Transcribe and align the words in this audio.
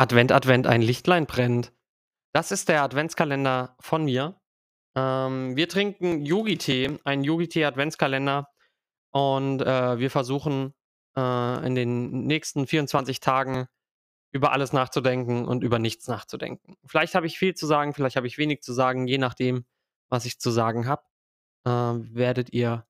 Advent, 0.00 0.32
Advent, 0.32 0.66
ein 0.66 0.80
Lichtlein 0.80 1.26
brennt. 1.26 1.74
Das 2.32 2.52
ist 2.52 2.70
der 2.70 2.82
Adventskalender 2.82 3.76
von 3.80 4.06
mir. 4.06 4.40
Ähm, 4.96 5.56
wir 5.56 5.68
trinken 5.68 6.24
Yogi-Tee, 6.24 6.98
einen 7.04 7.22
Yogi-Tee-Adventskalender 7.22 8.48
und, 9.10 9.60
äh, 9.60 9.98
wir 9.98 10.10
versuchen, 10.10 10.72
äh, 11.18 11.66
in 11.66 11.74
den 11.74 12.24
nächsten 12.26 12.66
24 12.66 13.20
Tagen 13.20 13.66
über 14.32 14.52
alles 14.52 14.72
nachzudenken 14.72 15.44
und 15.44 15.62
über 15.62 15.78
nichts 15.78 16.08
nachzudenken. 16.08 16.76
Vielleicht 16.86 17.14
habe 17.14 17.26
ich 17.26 17.38
viel 17.38 17.52
zu 17.52 17.66
sagen, 17.66 17.92
vielleicht 17.92 18.16
habe 18.16 18.26
ich 18.26 18.38
wenig 18.38 18.62
zu 18.62 18.72
sagen, 18.72 19.06
je 19.06 19.18
nachdem, 19.18 19.66
was 20.08 20.24
ich 20.24 20.40
zu 20.40 20.50
sagen 20.50 20.88
habe, 20.88 21.02
äh, 21.66 21.70
werdet 21.70 22.54
ihr 22.54 22.86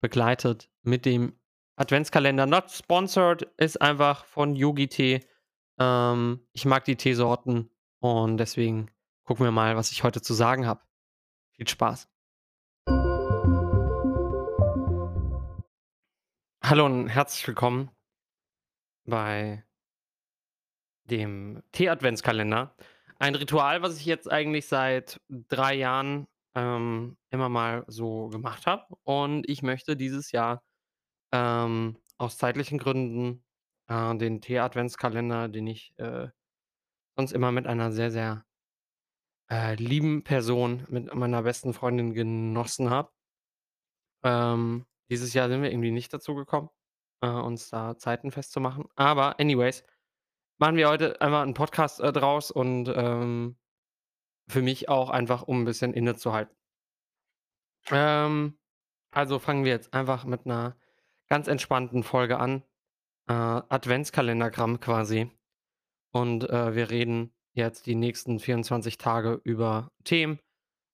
begleitet 0.00 0.70
mit 0.82 1.04
dem 1.04 1.36
Adventskalender. 1.74 2.46
Not 2.46 2.70
sponsored, 2.70 3.42
ist 3.56 3.82
einfach 3.82 4.24
von 4.24 4.54
Yogi-Tee. 4.54 5.26
Ähm, 5.78 6.46
ich 6.52 6.64
mag 6.64 6.84
die 6.84 6.96
Teesorten 6.96 7.70
und 7.98 8.36
deswegen 8.36 8.90
gucken 9.24 9.44
wir 9.44 9.50
mal, 9.50 9.76
was 9.76 9.90
ich 9.90 10.04
heute 10.04 10.22
zu 10.22 10.32
sagen 10.34 10.66
habe. 10.66 10.82
Viel 11.56 11.68
Spaß. 11.68 12.08
Hallo 16.62 16.86
und 16.86 17.08
herzlich 17.08 17.46
willkommen 17.46 17.90
bei 19.04 19.64
dem 21.04 21.62
Tee-Adventskalender. 21.72 22.74
Ein 23.18 23.34
Ritual, 23.34 23.82
was 23.82 23.98
ich 23.98 24.06
jetzt 24.06 24.30
eigentlich 24.30 24.66
seit 24.66 25.20
3 25.28 25.74
Jahren, 25.74 26.26
ähm, 26.54 27.16
immer 27.30 27.48
mal 27.48 27.84
so 27.88 28.28
gemacht 28.28 28.66
habe. 28.66 28.86
Und 29.02 29.48
ich 29.48 29.62
möchte 29.62 29.96
dieses 29.96 30.32
Jahr, 30.32 30.62
ähm, 31.32 31.96
aus 32.16 32.38
zeitlichen 32.38 32.78
Gründen, 32.78 33.44
äh, 33.88 34.16
den 34.16 34.40
Tee-Adventskalender, 34.40 35.48
den 35.48 35.66
ich, 35.68 35.94
äh, 35.98 36.28
sonst 37.16 37.32
immer 37.32 37.52
mit 37.52 37.66
einer 37.66 37.92
sehr, 37.92 38.10
sehr, 38.12 38.44
äh, 39.50 39.74
lieben 39.76 40.24
Person, 40.24 40.84
mit 40.90 41.14
meiner 41.14 41.42
besten 41.42 41.74
Freundin 41.74 42.14
genossen 42.14 42.90
habe. 42.90 43.10
Ähm, 44.24 44.86
dieses 45.10 45.34
Jahr 45.34 45.48
sind 45.48 45.62
wir 45.62 45.70
irgendwie 45.70 45.90
nicht 45.90 46.12
dazu 46.12 46.34
gekommen, 46.34 46.70
äh, 47.20 47.28
uns 47.28 47.68
da 47.70 47.96
Zeiten 47.98 48.30
festzumachen. 48.32 48.86
Aber 48.96 49.38
anyways, 49.38 49.84
machen 50.58 50.76
wir 50.76 50.88
heute 50.90 51.20
einmal 51.22 51.46
'n 51.46 51.54
Podcast, 51.54 52.00
äh, 52.00 52.12
draus 52.12 52.50
und, 52.52 52.92
ähm, 52.94 53.56
für 54.48 54.62
mich 54.62 54.88
auch 54.90 55.10
einfach, 55.10 55.42
um 55.44 55.62
'n 55.62 55.66
bisschen 55.66 55.94
innezuhalten. 55.94 56.54
Ähm, 57.90 58.58
also 59.12 59.38
fangen 59.38 59.64
wir 59.64 59.72
jetzt 59.72 59.94
einfach 59.94 60.24
mit 60.24 60.46
'ner 60.46 60.76
ganz 61.28 61.48
entspannten 61.48 62.02
Folge 62.02 62.38
an. 62.38 62.64
Äh, 63.28 63.32
Adventskalendergramm 63.32 64.80
quasi. 64.80 65.30
Und, 66.12 66.48
äh, 66.48 66.74
wir 66.74 66.90
reden 66.90 67.34
jetzt 67.54 67.86
die 67.86 67.94
nächsten 67.94 68.38
24 68.38 68.98
Tage 68.98 69.40
über 69.44 69.88
Themen 70.04 70.40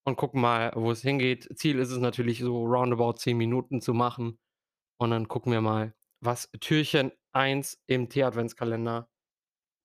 und 0.04 0.16
gucken 0.16 0.40
mal, 0.40 0.72
wo 0.74 0.90
es 0.90 1.02
hingeht. 1.02 1.48
Ziel 1.58 1.78
ist 1.78 1.90
es 1.90 1.98
natürlich 1.98 2.38
so 2.40 2.64
roundabout 2.64 3.14
10 3.14 3.36
Minuten 3.36 3.80
zu 3.80 3.94
machen 3.94 4.38
und 4.98 5.10
dann 5.10 5.28
gucken 5.28 5.52
wir 5.52 5.60
mal, 5.60 5.94
was 6.20 6.50
Türchen 6.60 7.12
1 7.32 7.82
im 7.86 8.08
Tee-Adventskalender 8.08 9.08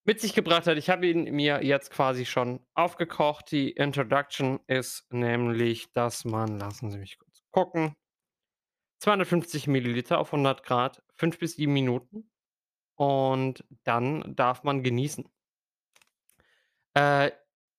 mit 0.06 0.22
sich 0.22 0.34
gebracht 0.34 0.68
hat. 0.68 0.78
Ich 0.78 0.90
habe 0.90 1.08
ihn 1.08 1.24
mir 1.36 1.64
jetzt 1.64 1.92
quasi 1.92 2.26
schon 2.26 2.64
aufgekocht. 2.76 3.52
Die 3.52 3.72
Introduction 3.72 4.60
ist 4.68 5.12
nämlich, 5.12 5.92
dass 5.94 6.26
man 6.26 6.60
lassen 6.60 6.92
Sie 6.92 7.00
mich 7.00 7.18
kurz 7.18 7.42
gucken 7.52 7.96
250 9.00 9.68
Milliliter 9.68 10.20
auf 10.20 10.34
100 10.34 10.64
Grad, 10.64 11.04
5 11.16 11.40
bis 11.40 11.56
7 11.56 11.72
Minuten 11.72 12.30
und 12.96 13.64
dann 13.84 14.36
darf 14.36 14.64
man 14.64 14.84
genießen. 14.84 15.26
Äh, 16.96 17.32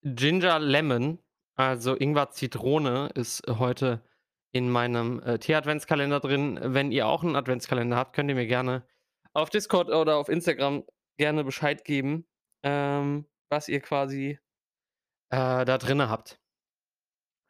Ginger 0.02 0.58
Lemon, 0.60 1.18
also 1.56 1.96
Ingwer 1.96 2.30
Zitrone, 2.30 3.10
ist 3.14 3.42
heute 3.48 4.02
in 4.52 4.70
meinem, 4.70 5.20
äh, 5.22 5.38
Tee-Adventskalender 5.38 6.20
drin. 6.20 6.58
Wenn 6.62 6.92
ihr 6.92 7.06
auch 7.08 7.22
'n 7.24 7.34
Adventskalender 7.36 7.96
habt, 7.96 8.14
könnt 8.14 8.28
ihr 8.30 8.36
mir 8.36 8.46
gerne 8.46 8.86
auf 9.34 9.50
Discord 9.50 9.88
oder 9.90 10.16
auf 10.16 10.28
Instagram 10.28 10.84
gerne 11.18 11.44
Bescheid 11.44 11.84
geben, 11.84 12.26
ähm, 12.62 13.26
was 13.50 13.68
ihr 13.68 13.80
quasi, 13.80 14.38
äh, 15.30 15.64
da 15.64 15.78
drinne 15.78 16.08
habt. 16.10 16.38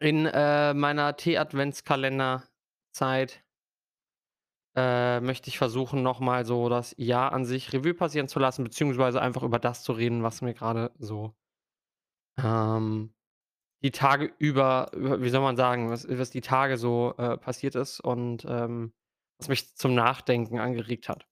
In, 0.00 0.26
äh, 0.26 0.74
meiner 0.74 1.16
Tee-Adventskalenderzeit 1.16 3.42
äh, 4.76 5.20
möchte 5.20 5.48
ich 5.48 5.58
versuchen, 5.58 6.02
noch 6.02 6.20
mal 6.20 6.44
so 6.44 6.68
das 6.68 6.94
Jahr 6.98 7.32
an 7.32 7.44
sich 7.46 7.72
Revue 7.72 7.94
passieren 7.94 8.28
zu 8.28 8.38
lassen, 8.38 8.64
beziehungsweise 8.64 9.22
einfach 9.22 9.42
über 9.42 9.58
das 9.58 9.82
zu 9.82 9.92
reden, 9.92 10.22
was 10.22 10.42
mir 10.42 10.54
grade 10.54 10.92
so 10.98 11.34
ähm, 12.38 13.14
die 13.82 13.90
Tage 13.92 14.32
über 14.38 14.90
über 14.94 15.22
wie 15.22 15.30
soll 15.30 15.42
man 15.42 15.56
sagen, 15.56 15.90
was 15.90 16.06
was 16.08 16.30
die 16.30 16.40
Tage 16.42 16.78
so, 16.78 17.14
äh, 17.18 17.38
passiert 17.38 17.74
ist 17.76 18.00
und, 18.00 18.46
ähm, 18.48 18.94
was 19.38 19.48
mich 19.48 19.76
zum 19.76 19.94
Nachdenken 19.94 20.58
angeregt 20.60 21.08
hat. 21.08 21.26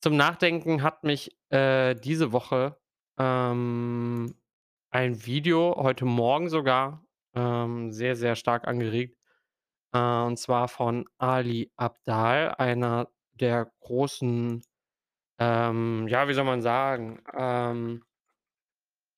Zum 0.00 0.16
Nachdenken 0.16 0.82
hat 0.82 1.02
mich, 1.04 1.36
äh, 1.50 1.94
diese 1.96 2.32
Woche, 2.32 2.78
ähm, 3.18 4.34
ein 4.90 5.26
Video 5.26 5.74
heute 5.76 6.04
Morgen 6.04 6.48
sogar, 6.48 7.04
ähm, 7.34 7.92
sehr, 7.92 8.14
sehr 8.16 8.36
stark 8.36 8.66
angeregt, 8.68 9.17
äh, 9.92 9.98
und 9.98 10.38
zwar 10.38 10.68
von 10.68 11.06
Ali 11.18 11.72
Abdaal, 11.76 12.54
einer 12.58 13.08
der 13.34 13.70
großen, 13.80 14.62
ähm, 15.38 16.08
ja, 16.08 16.28
wie 16.28 16.34
soll 16.34 16.44
man 16.44 16.62
sagen, 16.62 17.22
ähm 17.36 18.04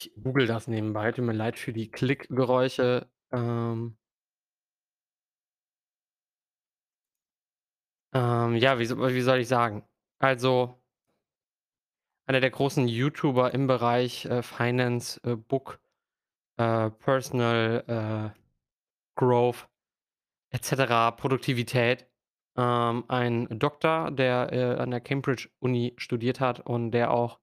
ich 0.03 0.13
google 0.23 0.47
das 0.47 0.67
nebenbei, 0.67 1.13
tut 1.13 1.25
mir 1.27 1.33
leid 1.35 1.59
für 1.59 1.73
die 1.75 1.91
Klickgeräusche, 1.91 3.11
ähm 3.33 3.97
ähm, 8.15 8.57
ja, 8.57 8.79
wie 8.79 8.89
wie 8.91 9.21
soll 9.21 9.39
ich 9.41 9.49
sagen? 9.49 9.85
Also 10.19 10.81
einer 12.27 12.41
der 12.41 12.51
großen 12.51 12.87
YouTuber 12.89 13.53
im 13.55 13.67
Bereich, 13.67 14.25
äh, 14.27 14.43
Finance, 14.43 15.21
äh, 15.25 15.37
Book, 15.37 15.81
äh, 16.59 16.91
Personal, 16.91 18.35
äh, 18.37 18.41
Growth 19.17 19.70
et 20.51 20.65
cetera, 20.65 21.11
Produktivität. 21.13 22.07
Ähm, 22.57 23.05
ein 23.09 23.47
Doktor, 23.59 24.11
der, 24.11 24.53
äh, 24.53 24.77
an 24.79 24.91
der 24.91 25.01
Cambridge 25.01 25.49
Uni 25.61 25.95
studiert 25.97 26.41
hat 26.41 26.61
und 26.61 26.91
der 26.91 27.13
auch 27.13 27.39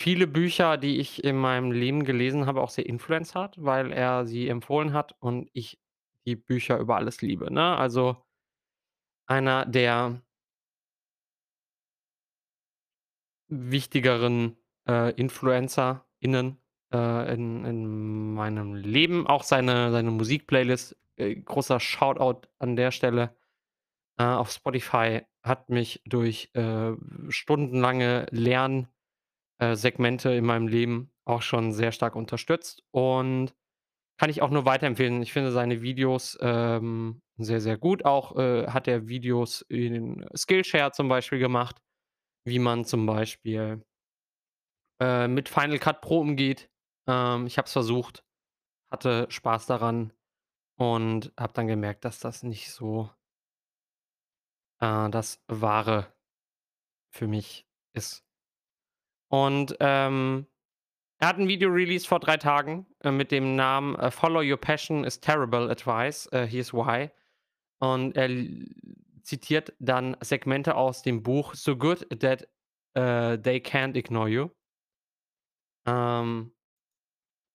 viele 0.00 0.26
Bücher, 0.26 0.76
die 0.76 0.98
ich 0.98 1.22
in 1.22 1.36
meinem 1.36 1.70
Leben 1.72 2.04
gelesen 2.04 2.46
habe, 2.46 2.60
auch 2.60 2.70
sehr 2.70 2.86
influenced 2.86 3.34
hat, 3.36 3.56
weil 3.62 3.92
er 3.92 4.26
sie 4.26 4.48
empfohlen 4.48 4.92
hat 4.92 5.14
und 5.20 5.48
ich 5.52 5.78
die 6.26 6.36
Bücher 6.36 6.78
über 6.78 6.96
alles 6.96 7.22
liebe, 7.22 7.52
ne? 7.52 7.76
Also 7.76 8.16
einer 9.26 9.64
der 9.66 10.20
wichtigeren, 13.48 14.56
äh, 14.88 15.12
InfluencerInnen, 15.14 16.58
äh, 16.92 17.34
in 17.34 17.64
in 17.64 18.34
meinem 18.34 18.74
Leben. 18.74 19.26
Auch 19.26 19.42
seine 19.44 19.92
seine 19.92 20.10
Musikplaylist, 20.10 20.96
äh, 21.16 21.34
großer 21.36 21.80
Shoutout 21.80 22.48
an 22.58 22.76
der 22.76 22.90
Stelle, 22.90 23.36
äh, 24.18 24.24
auf 24.24 24.50
Spotify 24.50 25.22
hat 25.42 25.68
mich 25.70 26.02
durch, 26.06 26.50
äh, 26.54 26.92
stundenlange 27.28 28.26
Lern 28.30 28.88
äh, 29.60 29.74
in 29.74 30.44
meinem 30.44 30.68
Leben 30.68 31.12
auch 31.24 31.42
schon 31.42 31.72
sehr 31.72 31.92
stark 31.92 32.16
unterstützt 32.16 32.82
und 32.90 33.54
kann 34.18 34.30
ich 34.30 34.42
auch 34.42 34.50
nur 34.50 34.64
weiterempfehlen. 34.64 35.22
Ich 35.22 35.32
finde 35.32 35.50
seine 35.50 35.82
Videos, 35.82 36.38
ähm, 36.40 37.22
sehr, 37.36 37.60
sehr 37.60 37.76
gut. 37.78 38.04
Auch, 38.04 38.36
äh, 38.36 38.68
hat 38.68 38.86
er 38.86 39.08
Videos 39.08 39.62
in 39.62 40.24
Skillshare 40.36 40.92
zum 40.92 41.08
Beispiel 41.08 41.38
gemacht, 41.40 41.82
wie 42.44 42.60
man 42.60 42.84
zum 42.84 43.06
Beispiel 43.06 43.82
äh, 45.00 45.26
mit 45.26 45.48
Final 45.48 45.78
Cut 45.78 46.00
Pro 46.00 46.20
umgeht. 46.20 46.70
Ähm, 47.08 47.46
ich 47.46 47.58
habe 47.58 47.66
es 47.66 47.72
versucht, 47.72 48.24
hatte 48.90 49.26
Spaß 49.30 49.66
daran 49.66 50.12
und 50.78 51.32
habe 51.38 51.52
dann 51.52 51.66
gemerkt, 51.68 52.04
dass 52.04 52.18
das 52.20 52.42
nicht 52.42 52.70
so 52.72 53.10
äh, 54.80 55.10
das 55.10 55.42
Wahre 55.48 56.14
für 57.12 57.28
mich 57.28 57.66
ist. 57.94 58.20
Und, 59.32 59.76
ähm, 59.80 60.46
er 61.20 61.28
hat 61.28 61.38
'n 61.38 61.48
Video 61.48 61.70
released 61.70 62.08
vor 62.08 62.20
3 62.20 62.36
Tagen, 62.38 62.86
äh, 63.02 63.10
mit 63.12 63.32
dem 63.32 63.56
Namen, 63.56 63.96
äh, 63.96 64.10
„Follow 64.10 64.42
your 64.42 64.58
passion 64.58 65.04
is 65.04 65.20
terrible 65.20 65.70
advice, 65.70 66.26
äh, 66.32 66.46
here's 66.46 66.72
why.“ 66.74 67.10
Und 67.80 68.16
er 68.16 68.28
zitiert 69.22 69.74
dann 69.80 70.16
Segmente 70.22 70.76
aus 70.76 71.02
dem 71.02 71.22
Buch 71.22 71.54
„So 71.54 71.76
good 71.76 72.06
that, 72.20 72.48
äh, 72.94 73.38
they 73.38 73.58
can't 73.58 73.96
ignore 73.96 74.28
you.“ 74.28 74.50
Ähm 75.86 76.50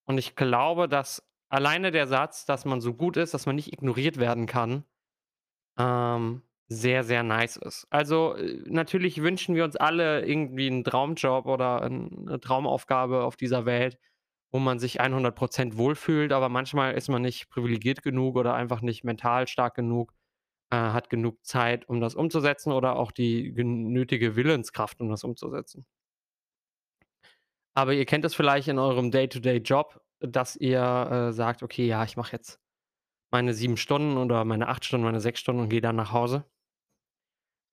und 0.07 0.18
ich 0.18 0.36
glaube, 0.36 0.88
dass 0.89 1.28
alleine 1.49 1.91
der 1.91 2.07
Satz, 2.07 2.45
dass 2.45 2.65
man 2.65 2.81
so 2.81 2.93
gut 2.93 3.17
ist, 3.17 3.33
dass 3.33 3.45
man 3.45 3.55
nicht 3.55 3.73
ignoriert 3.73 4.17
werden 4.17 4.45
kann, 4.47 4.85
ähm, 5.79 6.43
sehr, 6.69 7.03
sehr 7.03 7.23
nice 7.23 7.57
ist. 7.57 7.87
Also, 7.91 8.35
äh, 8.35 8.63
natürlich 8.67 9.21
wünschen 9.23 9.55
wir 9.55 9.65
uns 9.65 9.75
alle 9.77 10.25
irgendwie 10.25 10.67
'n 10.69 10.83
Traumjob 10.85 11.47
oder 11.47 11.83
'n 11.83 12.25
'ne 12.25 12.39
Traumaufgabe 12.41 13.23
auf 13.23 13.37
dieser 13.37 13.65
Welt, 13.65 13.99
wo 14.51 14.59
man 14.59 14.79
sich 14.79 14.99
100 15.01 15.35
% 15.35 15.77
wohlfühlt, 15.77 16.33
aber 16.33 16.49
manchmal 16.49 16.95
ist 16.95 17.09
man 17.09 17.21
nicht 17.23 17.49
privilegiert 17.49 18.03
genug 18.03 18.37
oder 18.37 18.55
einfach 18.55 18.81
nicht 18.81 19.03
mental 19.05 19.47
stark 19.47 19.75
genug, 19.75 20.13
äh, 20.71 20.77
hat 20.77 21.09
genug 21.11 21.45
Zeit, 21.45 21.89
um 21.89 22.01
das 22.01 22.15
umzusetzen 22.15 22.73
oder 22.73 22.97
auch 22.97 23.11
die 23.13 23.53
nötige 23.63 24.35
Willenskraft, 24.37 25.01
um 25.01 25.09
das 25.09 25.23
umzusetzen. 25.25 25.85
Aber 27.77 27.93
ihr 27.93 28.05
kennt 28.05 28.25
das 28.25 28.35
vielleicht 28.35 28.67
in 28.67 28.79
eurem 28.79 29.11
Day-to-Day-Job, 29.11 30.01
dass 30.21 30.56
ihr, 30.56 30.81
äh, 31.30 31.33
sagt: 31.33 31.63
„Okay, 31.63 31.88
ja, 31.88 32.04
ich 32.04 32.18
mache 32.18 32.33
jetzt 32.33 32.60
meine 33.31 33.54
7 33.54 33.77
Stunden 33.77 34.18
oder 34.18 34.45
meine 34.45 34.68
8 34.69 34.86
Stunden, 34.86 35.06
meine 35.06 35.21
6 35.21 35.39
Stunden 35.42 35.62
und 35.63 35.69
gehe 35.69 35.81
dann 35.81 35.98
nach 35.98 36.13
Hause.“ 36.13 36.45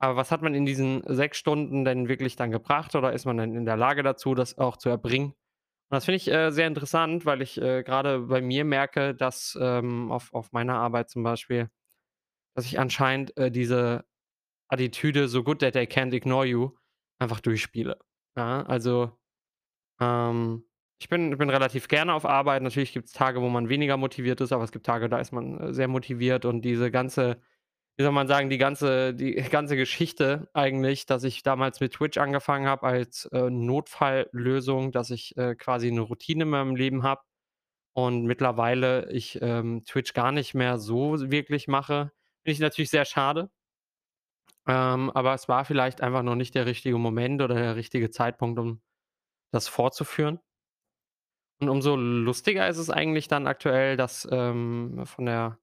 Aber 0.01 0.17
was 0.17 0.31
hat 0.31 0.43
man 0.43 0.55
in 0.55 0.67
diesen 0.67 1.03
6 1.07 1.39
Stunden 1.39 1.85
denn 1.85 2.09
wirklich 2.09 2.37
dann 2.37 2.51
gebracht 2.51 2.95
oder 2.95 3.13
ist 3.13 3.25
man 3.25 3.39
denn 3.39 3.55
in 3.55 3.65
der 3.65 3.77
Lage 3.77 4.03
dazu, 4.03 4.35
das 4.35 4.59
auch 4.59 4.77
zu 4.77 4.89
erbringen? 4.91 5.29
Und 5.31 5.95
das 5.97 6.05
finde 6.05 6.17
ich, 6.17 6.29
äh, 6.31 6.51
sehr 6.51 6.67
interessant, 6.67 7.27
weil 7.27 7.43
ich, 7.43 7.61
äh, 7.61 7.83
grade 7.83 8.21
bei 8.21 8.43
mir 8.43 8.65
merke, 8.65 9.15
dass, 9.15 9.59
ähm, 9.61 10.11
auf 10.13 10.35
auf 10.35 10.53
meiner 10.53 10.75
Arbeit 10.77 11.11
zum 11.11 11.23
Beispiel, 11.23 11.71
dass 12.57 12.67
ich 12.67 12.79
anscheinend, 12.81 13.37
äh, 13.39 13.51
diese 13.53 14.07
Attitüde 14.69 15.29
„so 15.29 15.45
good 15.45 15.61
that 15.61 15.77
I 15.77 15.81
can't 15.87 16.15
ignore 16.15 16.47
you“ 16.47 16.73
einfach 17.21 17.41
durchspiele. 17.41 17.99
Ja, 18.37 18.63
also, 18.65 19.13
ähm, 20.01 20.66
ich 21.01 21.09
bin 21.09 21.37
bin 21.39 21.51
relativ 21.51 21.89
gerne 21.89 22.15
auf 22.15 22.25
Arbeit. 22.25 22.63
Natürlich 22.63 22.93
gibt's 22.93 23.13
Tage, 23.13 23.41
wo 23.43 23.49
man 23.49 23.69
weniger 23.69 23.97
motiviert 23.97 24.41
ist, 24.41 24.53
aber 24.53 24.65
es 24.65 24.73
gibt 24.73 24.87
Tage, 24.87 25.09
da 25.09 25.19
ist 25.19 25.33
man, 25.33 25.61
äh, 25.61 25.73
sehr 25.75 25.89
motiviert 25.89 26.45
und 26.45 26.63
diese 26.63 26.91
ganze 26.91 27.41
wie 27.99 28.05
soll 28.05 28.13
man 28.13 28.29
sagen, 28.29 28.51
die 28.51 28.59
ganze 28.59 29.15
die 29.15 29.35
ganze 29.53 29.77
Geschichte 29.77 30.49
eigentlich, 30.55 31.07
dass 31.07 31.25
ich 31.25 31.43
damals 31.45 31.81
mit 31.81 31.95
Twitch 31.95 32.19
angefangen 32.19 32.67
habe 32.69 32.87
als, 32.87 33.27
äh, 33.33 33.51
Notfalllösung, 33.51 34.93
dass 34.93 35.11
ich, 35.11 35.37
äh, 35.39 35.55
quasi 35.57 35.91
'ne 35.93 36.01
Routine 36.03 36.45
in 36.45 36.51
meinem 36.51 36.77
Leben 36.77 37.03
habe 37.05 37.23
und 37.95 38.25
mittlerweile 38.27 39.11
ich, 39.13 39.41
ähm, 39.43 39.85
Twitch 39.87 40.15
gar 40.15 40.33
nicht 40.33 40.55
mehr 40.55 40.79
so 40.79 41.31
wirklich 41.31 41.69
mache, 41.69 42.13
finde 42.45 42.53
ich 42.55 42.61
natürlich 42.61 42.91
sehr 42.91 43.05
schade. 43.07 43.51
Ähm, 44.67 45.11
aber 45.15 45.35
es 45.35 45.49
war 45.49 45.65
vielleicht 45.65 46.01
einfach 46.01 46.23
noch 46.23 46.35
nicht 46.35 46.55
der 46.55 46.67
richtige 46.67 46.99
Moment 46.99 47.41
oder 47.43 47.55
der 47.55 47.77
richtige 47.77 48.11
Zeitpunkt, 48.11 48.59
um 48.59 48.81
das 49.53 49.69
fortzuführen. 49.69 50.41
Und 51.61 51.69
umso 51.71 51.97
lustiger 51.97 52.69
ist 52.69 52.77
es 52.77 52.91
eigentlich 52.91 53.29
dann 53.29 53.47
aktuell, 53.47 53.97
dass, 53.97 54.29
ähm, 54.31 55.03
von 55.07 55.25
der 55.27 55.59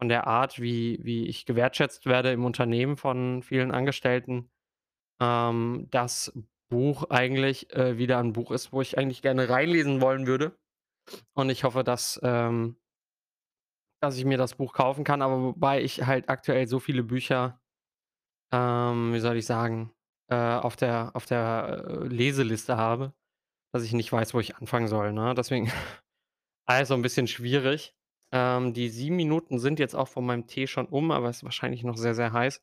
von 0.00 0.08
der 0.10 0.26
Art, 0.28 0.60
wie 0.60 1.00
wie 1.04 1.26
ich 1.28 1.46
gewertschätzt 1.46 2.06
werde 2.06 2.32
im 2.32 2.44
Unternehmen 2.44 2.96
von 2.98 3.42
vielen 3.42 3.72
Angestellten, 3.72 4.50
ähm, 5.20 5.88
das 5.90 6.32
Buch 6.70 7.04
eigentlich, 7.10 7.72
äh, 7.74 7.98
wieder 7.98 8.18
'n 8.20 8.32
Buch 8.34 8.50
ist, 8.52 8.72
wo 8.72 8.82
ich 8.82 8.98
eigentlich 8.98 9.22
gerne 9.22 9.48
reinlesen 9.50 10.00
wollen 10.02 10.26
würde. 10.26 10.58
Und 11.34 11.50
ich 11.50 11.64
hoffe, 11.64 11.84
dass, 11.84 12.20
ähm 12.24 12.76
dass 14.02 14.16
ich 14.18 14.24
mir 14.24 14.36
das 14.38 14.54
Buch 14.56 14.72
kaufen 14.74 15.04
kann, 15.04 15.22
aber 15.22 15.40
wobei 15.42 15.82
ich 15.82 16.04
halt 16.06 16.28
aktuell 16.28 16.66
so 16.68 16.78
viele 16.80 17.02
Bücher, 17.02 17.60
ähm, 18.52 19.12
wie 19.14 19.20
soll 19.20 19.36
ich 19.38 19.46
sagen, 19.46 19.92
äh, 20.30 20.36
auf 20.36 20.76
der 20.76 21.12
auf 21.14 21.26
der, 21.26 21.84
äh, 21.88 22.08
Leseliste 22.08 22.76
habe, 22.76 23.14
dass 23.76 23.84
ich 23.84 23.92
nicht 23.94 24.12
weiß, 24.12 24.34
wo 24.34 24.40
ich 24.40 24.56
anfangen 24.56 24.88
soll, 24.88 25.12
ne? 25.12 25.34
Deswegen 25.36 25.70
alles 26.66 26.88
so 26.88 26.94
'n 26.94 27.02
bisschen 27.02 27.28
schwierig. 27.28 27.94
Ähm, 28.32 28.74
die 28.74 28.88
7 28.90 29.16
Minuten 29.16 29.58
sind 29.60 29.78
jetzt 29.80 29.94
auch 29.96 30.08
von 30.08 30.26
meinem 30.26 30.46
Tee 30.48 30.66
schon 30.68 30.86
um, 30.88 31.10
aber 31.12 31.30
ist 31.30 31.44
wahrscheinlich 31.44 31.84
noch 31.84 31.96
sehr, 31.96 32.14
sehr 32.14 32.32
heiß. 32.32 32.62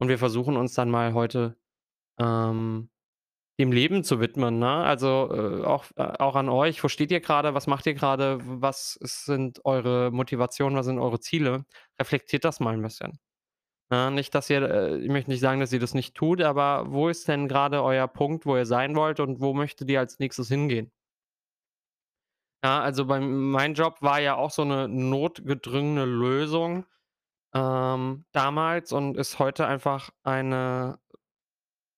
Und 0.00 0.08
wir 0.08 0.18
versuchen 0.18 0.56
uns 0.56 0.74
dann 0.74 0.90
mal 0.90 1.14
heute, 1.14 1.56
ähm, 2.20 2.90
dem 3.60 3.72
Leben 3.72 4.04
zu 4.04 4.20
widmen, 4.20 4.58
ne? 4.60 4.68
Also, 4.84 5.30
äh, 5.32 5.64
auch 5.66 5.86
äh, 5.96 6.02
auch 6.20 6.36
an 6.36 6.48
euch. 6.50 6.82
Wo 6.84 6.88
steht 6.88 7.10
ihr 7.12 7.20
grade? 7.20 7.54
Was 7.54 7.66
macht 7.68 7.86
ihr 7.86 7.94
grade? 7.94 8.40
W 8.40 8.44
was 8.62 8.94
sind 9.02 9.60
eure 9.64 10.10
Motivationen? 10.12 10.78
Was 10.78 10.86
sind 10.86 10.98
eure 11.00 11.20
Ziele? 11.20 11.64
Reflektiert 12.00 12.44
das 12.44 12.60
mal 12.60 12.74
'n 12.76 12.82
bisschen. 12.82 13.18
Ne, 13.92 14.08
nicht, 14.12 14.32
dass 14.36 14.48
ihr 14.50 14.62
äh, 14.70 14.98
ich 14.98 15.08
möchte 15.10 15.30
nicht 15.30 15.40
sagen, 15.40 15.58
dass 15.58 15.72
ihr 15.72 15.80
das 15.80 15.94
nicht 15.94 16.14
tut, 16.14 16.40
aber 16.42 16.92
wo 16.92 17.08
ist 17.08 17.26
denn 17.26 17.48
grade 17.48 17.82
euer 17.82 18.06
Punkt, 18.06 18.46
wo 18.46 18.56
ihr 18.56 18.64
sein 18.64 18.94
wollt 18.94 19.18
und 19.18 19.40
wo 19.40 19.52
möchtet 19.52 19.90
ihr 19.90 19.98
als 19.98 20.20
Nächstes 20.20 20.46
hingehen? 20.48 20.90
Ja, 22.64 22.80
also 22.82 23.06
bei 23.06 23.20
mein 23.20 23.72
Job 23.74 24.02
war 24.02 24.20
ja 24.20 24.34
auch 24.36 24.50
so 24.50 24.64
'ne 24.64 24.86
notgedrungene 24.86 26.04
Lösung, 26.04 26.84
ähm, 27.54 28.26
damals 28.32 28.92
und 28.92 29.16
ist 29.16 29.38
heute 29.38 29.66
einfach 29.66 30.10
eine 30.24 31.00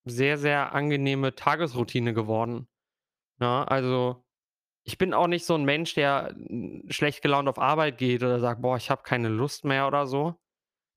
sehr, 0.04 0.36
sehr 0.36 0.74
angenehme 0.74 1.34
Tagesroutine 1.36 2.12
geworden, 2.12 2.66
ne? 3.40 3.66
Also, 3.70 4.24
ich 4.84 4.98
bin 4.98 5.14
auch 5.14 5.28
nicht 5.28 5.46
so 5.46 5.54
'n 5.56 5.64
Mensch, 5.64 5.94
der 5.94 6.30
n 6.36 6.84
schlecht 6.90 7.22
gelaunt 7.22 7.48
auf 7.48 7.58
Arbeit 7.60 7.98
geht 7.98 8.22
oder 8.24 8.40
sagt: 8.40 8.62
„Boah, 8.62 8.76
ich 8.78 8.90
habe 8.90 9.02
keine 9.04 9.28
Lust 9.28 9.64
mehr“ 9.64 9.86
oder 9.88 10.06
so. 10.06 10.36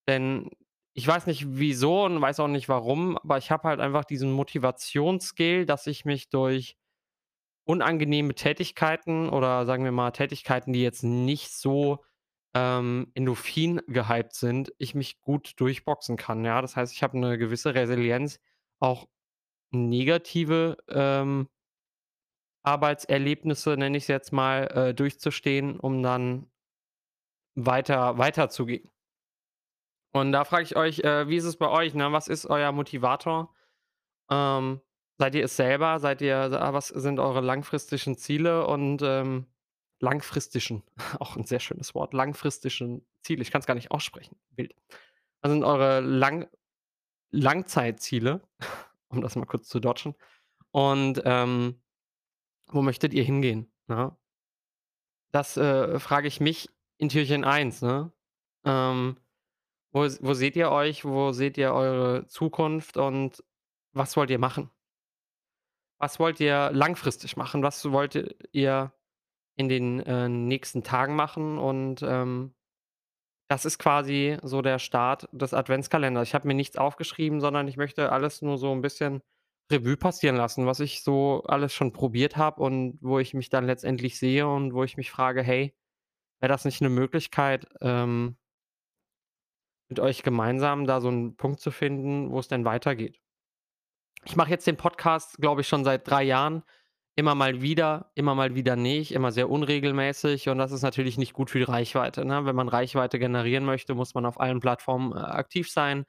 Denn 0.09 0.51
ich 0.97 1.05
weiß 1.07 1.27
nicht 1.27 1.45
wieso 1.59 2.05
und 2.05 2.21
weiß 2.21 2.39
auch 2.39 2.47
nicht 2.47 2.69
warum, 2.69 3.17
aber 3.17 3.37
ich 3.37 3.51
habe 3.51 3.67
halt 3.67 3.81
einfach 3.81 4.05
diesen 4.05 4.31
Motivationsskill, 4.31 5.65
dass 5.65 5.87
ich 5.87 6.05
mich 6.05 6.29
durch 6.29 6.77
unangenehme 7.65 8.35
Tätigkeiten 8.35 9.29
oder 9.29 9.65
sagen 9.65 9.83
wir 9.85 9.91
mal 9.91 10.11
Tätigkeiten, 10.11 10.73
die 10.73 10.83
jetzt 10.83 11.03
nicht 11.03 11.51
so, 11.53 12.03
ähm, 12.55 13.11
Endorphin 13.15 13.81
gehypt 13.87 14.33
sind, 14.35 14.73
ich 14.79 14.95
mich 14.95 15.21
gut 15.21 15.53
durchboxen 15.57 16.17
kann, 16.17 16.45
ja? 16.45 16.61
Das 16.61 16.75
heißt, 16.77 16.93
ich 16.93 17.03
habe 17.03 17.17
'ne 17.19 17.37
gewisse 17.37 17.75
Resilienz, 17.75 18.39
auch 18.79 19.07
negative, 19.71 20.77
ähm 20.89 21.49
Arbeitserlebnisse, 22.65 23.77
nenne 23.77 23.97
ich's 23.97 24.07
jetzt 24.07 24.33
mal, 24.33 24.63
äh, 24.73 24.93
durchzustehen, 24.95 25.79
um 25.79 26.01
dann 26.01 26.47
weiter 27.57 28.17
weiterzugehen. 28.17 28.89
Und 30.15 30.31
da 30.31 30.45
frage 30.45 30.63
ich 30.63 30.77
euch, 30.77 30.99
äh, 30.99 31.27
wie 31.27 31.35
ist 31.35 31.43
es 31.43 31.57
bei 31.57 31.67
euch, 31.67 31.93
ne? 31.93 32.09
Was 32.13 32.29
ist 32.29 32.45
euer 32.45 32.71
Motivator? 32.71 33.53
Ähm, 34.31 34.79
seid 35.17 35.35
ihr 35.35 35.43
es 35.43 35.57
selber? 35.57 35.99
Seid 35.99 36.21
ihr 36.21 36.37
ah, 36.37 36.71
was 36.73 36.87
sind 36.87 37.19
eure 37.19 37.41
langfristigen 37.41 38.17
Ziele 38.17 38.65
und, 38.65 39.01
ähm 39.03 39.47
langfristigen, 39.99 40.83
auch 41.19 41.35
'n 41.35 41.43
sehr 41.45 41.59
schönes 41.59 41.95
Wort, 41.95 42.13
langfristigen 42.13 43.05
Ziele. 43.23 43.41
Ich 43.41 43.51
kann's 43.51 43.65
gar 43.65 43.75
nicht 43.75 43.91
aussprechen, 43.91 44.37
wild. 44.51 44.73
Was 45.41 45.51
sind 45.51 45.65
eure 45.65 45.99
Lang 45.99 46.47
Langzeitziele, 47.31 48.41
um 49.09 49.21
das 49.21 49.35
mal 49.35 49.45
kurz 49.45 49.67
zu 49.67 49.81
dodgen? 49.81 50.15
Und, 50.71 51.21
ähm, 51.25 51.81
wo 52.67 52.81
möchtet 52.81 53.13
ihr 53.13 53.23
hingehen, 53.23 53.69
ne? 53.87 54.15
Das, 55.33 55.57
äh, 55.57 55.99
frage 55.99 56.29
ich 56.29 56.39
mich 56.39 56.69
in 56.97 57.09
Türchen 57.09 57.43
1, 57.43 57.81
ne? 57.81 58.13
Ähm, 58.65 59.17
wo 59.95 60.03
wo 60.21 60.33
seht 60.35 60.57
ihr 60.57 60.71
euch? 60.71 61.05
Wo 61.05 61.31
seht 61.33 61.57
ihr 61.57 61.73
eure 61.73 62.27
Zukunft 62.27 62.97
und 62.97 63.43
was 63.93 64.17
wollt 64.17 64.29
ihr 64.31 64.39
machen? 64.39 64.71
Was 66.01 66.19
wollt 66.19 66.39
ihr 66.39 66.71
langfristig 66.73 67.37
machen? 67.37 67.63
Was 67.63 67.89
wollt 67.91 68.35
ihr 68.51 68.93
in 69.57 69.69
den, 69.69 70.01
äh, 70.01 70.29
nächsten 70.29 70.83
Tagen 70.83 71.15
machen? 71.15 71.59
Und, 71.59 72.03
ähm, 72.03 72.55
das 73.49 73.65
ist 73.65 73.79
quasi 73.79 74.37
so 74.43 74.61
der 74.61 74.79
Start 74.79 75.27
des 75.33 75.53
Adventskalenders. 75.53 76.27
Ich 76.29 76.35
habe 76.35 76.47
mir 76.47 76.55
nichts 76.55 76.77
aufgeschrieben, 76.77 77.41
sondern 77.41 77.67
ich 77.67 77.77
möchte 77.77 78.11
alles 78.11 78.41
nur 78.41 78.57
so 78.59 78.71
'n 78.73 78.81
bisschen 78.81 79.21
Revue 79.71 79.97
passieren 79.97 80.37
lassen, 80.37 80.65
was 80.67 80.79
ich 80.81 81.03
so 81.03 81.43
alles 81.45 81.73
schon 81.73 81.93
probiert 81.93 82.37
habe 82.37 82.61
und 82.63 82.99
wo 83.01 83.19
ich 83.19 83.33
mich 83.35 83.49
dann 83.49 83.65
letztendlich 83.67 84.19
sehe 84.19 84.47
und 84.47 84.73
wo 84.73 84.83
ich 84.83 84.97
mich 84.97 85.11
frage: 85.11 85.43
„Hey, 85.43 85.75
wäre 86.41 86.51
das 86.51 86.65
nicht 86.65 86.81
'ne 86.81 86.89
Möglichkeit, 86.89 87.67
ähm“ 87.81 88.37
„mit 89.89 89.99
euch 89.99 90.23
gemeinsam 90.23 90.85
da 90.87 91.01
so 91.01 91.09
'n 91.09 91.35
Punkt 91.37 91.59
zu 91.61 91.71
finden, 91.71 92.31
wo's 92.31 92.47
denn 92.47 92.65
weitergeht?“ 92.65 93.19
Ich 94.23 94.35
mache 94.35 94.49
jetzt 94.49 94.65
den 94.67 94.77
Podcast, 94.77 95.37
glaube 95.37 95.61
ich, 95.61 95.67
schon 95.67 95.83
seit 95.83 96.09
3 96.09 96.23
Jahren, 96.23 96.63
immer 97.15 97.35
mal 97.35 97.61
wieder, 97.61 98.11
immer 98.15 98.35
mal 98.35 98.55
wieder 98.55 98.75
nicht, 98.75 99.11
immer 99.13 99.31
sehr 99.31 99.49
unregelmäßig 99.49 100.49
und 100.49 100.57
das 100.57 100.71
ist 100.71 100.81
natürlich 100.81 101.17
nicht 101.17 101.33
gut 101.33 101.49
für 101.49 101.59
die 101.59 101.63
Reichweite, 101.63 102.25
ne? 102.25 102.45
Wenn 102.45 102.55
man 102.55 102.67
Reichweite 102.67 103.19
generieren 103.19 103.65
möchte, 103.65 103.93
muss 103.95 104.13
man 104.15 104.25
auf 104.25 104.39
allen 104.39 104.59
Plattformen, 104.59 105.13
äh, 105.13 105.17
aktiv 105.19 105.69
sein 105.71 106.05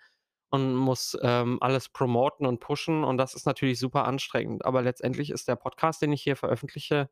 und 0.50 0.74
muss, 0.76 1.16
ähm, 1.22 1.58
alles 1.62 1.88
promoten 1.90 2.46
und 2.46 2.60
pushen 2.60 3.04
und 3.04 3.18
das 3.18 3.34
ist 3.34 3.46
natürlich 3.46 3.78
super 3.78 4.04
anstrengend. 4.06 4.64
Aber 4.64 4.82
letztendlich 4.82 5.30
ist 5.30 5.48
der 5.48 5.56
Podcast, 5.56 6.02
den 6.02 6.12
ich 6.12 6.22
hier 6.22 6.36
veröffentliche, 6.36 7.10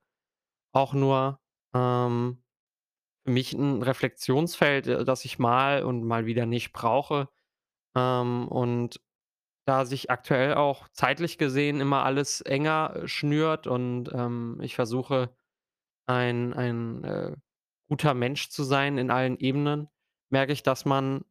auch 0.73 0.95
nur, 0.95 1.41
ähm, 1.75 2.44
für 3.25 3.31
mich 3.33 3.53
'n 3.55 3.83
Reflexionsfeld, 3.83 4.87
äh, 4.89 5.05
das 5.05 5.25
ich 5.25 5.39
mal 5.39 5.83
und 5.85 6.05
mal 6.05 6.27
wieder 6.27 6.47
nicht 6.47 6.73
brauche. 6.73 7.29
Ähm, 7.97 8.49
und 8.49 9.01
da 9.67 9.87
sich 9.87 10.11
aktuell 10.11 10.55
auch 10.55 10.89
zeitlich 10.91 11.39
gesehen 11.39 11.81
immer 11.81 12.05
alles 12.05 12.41
enger, 12.43 12.95
äh, 13.05 13.09
schnürt 13.09 13.67
und, 13.69 14.11
ähm, 14.15 14.59
ich 14.63 14.75
versuche, 14.77 15.31
ein 16.07 16.55
ein, 16.55 17.05
äh, 17.05 17.37
guter 17.89 18.15
Mensch 18.15 18.51
zu 18.51 18.65
sein 18.65 18.99
in 18.99 19.11
allen 19.13 19.39
Ebenen, 19.39 19.89
merke 20.31 20.53
ich, 20.55 20.63
dass 20.65 20.85
man 20.87 21.25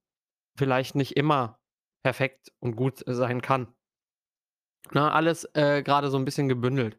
vielleicht 0.57 0.95
nicht 0.95 1.17
immer 1.17 1.59
perfekt 2.03 2.53
und 2.62 2.75
gut 2.77 3.03
sein 3.07 3.41
kann. 3.41 3.73
Ne, 4.91 5.12
alles, 5.12 5.45
äh, 5.53 5.81
grade 5.83 6.09
so 6.09 6.17
'n 6.17 6.25
bisschen 6.25 6.50
gebündelt. 6.50 6.97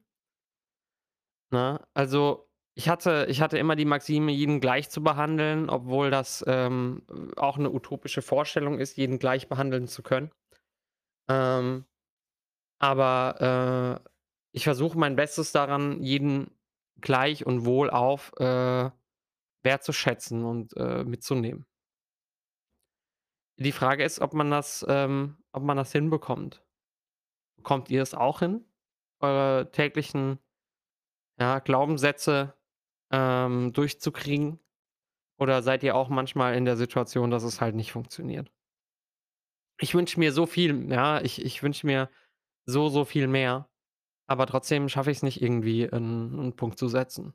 Ne? 1.52 1.78
Also, 1.94 2.43
ich 2.76 2.88
hatte 2.88 3.26
ich 3.28 3.40
hatte 3.40 3.58
immer 3.58 3.76
die 3.76 3.84
Maxime, 3.84 4.32
jeden 4.32 4.60
gleich 4.60 4.90
zu 4.90 5.02
behandeln, 5.02 5.70
obwohl 5.70 6.10
das, 6.10 6.44
ähm, 6.48 7.02
auch 7.36 7.56
'ne 7.58 7.70
utopische 7.70 8.22
Vorstellung 8.22 8.78
ist, 8.80 8.96
jeden 8.96 9.18
gleich 9.20 9.48
behandeln 9.48 9.86
zu 9.88 10.02
können. 10.02 10.30
Ähm, 11.28 11.84
aber, 12.80 14.02
äh, 14.04 14.10
ich 14.52 14.64
versuche 14.64 14.98
mein 14.98 15.16
Bestes 15.16 15.52
daran, 15.52 16.02
jeden 16.02 16.50
gleich 17.00 17.46
und 17.46 17.66
wohlauf, 17.66 18.32
äh, 18.38 18.90
wertzuschätzen 19.64 20.44
und, 20.44 20.76
äh, 20.76 21.04
mitzunehmen. 21.04 21.66
Die 23.58 23.72
Frage 23.72 24.02
ist, 24.04 24.20
ob 24.20 24.34
man 24.34 24.50
das 24.50 24.84
ähm, 24.88 25.36
ob 25.52 25.62
man 25.62 25.76
das 25.76 25.92
hinbekommt. 25.92 26.64
Bekommt 27.56 27.90
ihr 27.90 28.02
es 28.02 28.14
auch 28.14 28.40
hin, 28.40 28.64
eure 29.20 29.70
täglichen, 29.72 30.38
ja, 31.40 31.60
Glaubenssätze, 31.60 32.54
ähm, 33.14 33.72
durchzukriegen? 33.74 34.60
Oder 35.38 35.62
seid 35.62 35.82
ihr 35.84 35.96
auch 35.96 36.08
manchmal 36.10 36.56
in 36.56 36.64
der 36.66 36.76
Situation, 36.78 37.30
dass 37.32 37.44
es 37.44 37.60
halt 37.60 37.74
nicht 37.76 37.92
funktioniert? 37.92 38.50
Ich 39.80 39.94
wünsche 39.94 40.20
mir 40.20 40.32
so 40.32 40.46
viel, 40.46 40.90
ja, 40.92 41.20
ich 41.20 41.44
ich 41.44 41.62
wünsche 41.62 41.86
mir 41.86 42.08
so, 42.66 42.88
so 42.88 43.04
viel 43.04 43.26
mehr, 43.28 43.68
aber 44.26 44.46
trotzdem 44.46 44.88
schaffe 44.88 45.10
ich's 45.12 45.22
nicht 45.24 45.42
irgendwie, 45.42 45.84
'n 45.84 46.38
'n 46.40 46.56
Punkt 46.56 46.78
zu 46.78 46.88
setzen. 46.88 47.34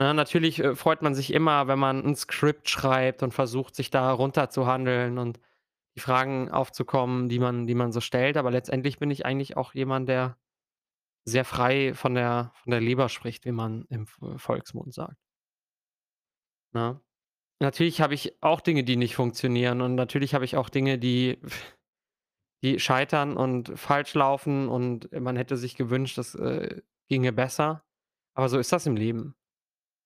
Ne, 0.00 0.14
natürlich, 0.14 0.60
äh, 0.60 0.76
freut 0.76 1.02
man 1.02 1.14
sich 1.16 1.32
immer, 1.32 1.66
wenn 1.66 1.78
man 1.78 2.04
'n 2.04 2.14
Skript 2.14 2.68
schreibt 2.70 3.22
und 3.24 3.34
versucht, 3.34 3.74
sich 3.74 3.90
da 3.90 4.12
runterzuhandeln 4.12 5.18
und 5.18 5.40
die 5.96 6.00
Fragen 6.00 6.50
aufzukommen, 6.50 7.28
die 7.28 7.38
man 7.40 7.66
die 7.68 7.74
man 7.76 7.92
so 7.92 8.00
stellt, 8.00 8.36
aber 8.36 8.50
letztendlich 8.52 8.98
bin 8.98 9.10
ich 9.12 9.26
eigentlich 9.26 9.56
auch 9.56 9.74
jemand, 9.74 10.08
der 10.08 10.36
sehr 11.28 11.44
frei 11.44 11.94
von 11.94 12.14
der 12.14 12.52
von 12.62 12.70
der 12.70 12.80
Leber 12.80 13.08
spricht, 13.08 13.44
wie 13.44 13.52
man 13.52 13.84
im 13.88 14.06
Volksmund 14.06 14.94
sagt. 14.94 15.16
Ne? 16.72 17.00
Natürlich 17.60 18.00
habe 18.00 18.14
ich 18.14 18.42
auch 18.42 18.60
Dinge, 18.60 18.84
die 18.84 18.96
nicht 18.96 19.16
funktionieren 19.16 19.80
und 19.80 19.94
natürlich 19.94 20.34
habe 20.34 20.44
ich 20.44 20.56
auch 20.56 20.68
Dinge, 20.68 20.98
die 20.98 21.38
die 22.62 22.80
scheitern 22.80 23.36
und 23.36 23.78
falsch 23.78 24.14
laufen 24.14 24.68
und 24.68 25.12
man 25.12 25.36
hätte 25.36 25.56
sich 25.56 25.76
gewünscht, 25.76 26.18
das, 26.18 26.34
äh, 26.34 26.82
ginge 27.08 27.32
besser. 27.32 27.84
Aber 28.34 28.48
so 28.48 28.58
ist 28.58 28.72
das 28.72 28.86
im 28.86 28.96
Leben. 28.96 29.34